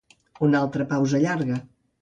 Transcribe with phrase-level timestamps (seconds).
[0.47, 1.63] Una altra pausa llarga.